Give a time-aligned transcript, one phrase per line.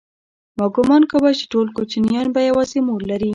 [0.57, 3.29] ما گومان کاوه چې ټول کوچنيان به يوازې مور لري.